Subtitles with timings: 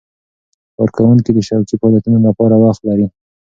[0.75, 3.07] کارکوونکي د شوقي فعالیتونو لپاره وخت لري.